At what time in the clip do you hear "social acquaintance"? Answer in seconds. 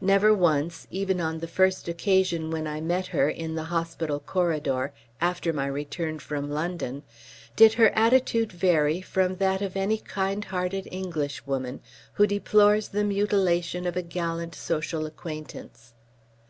14.54-15.92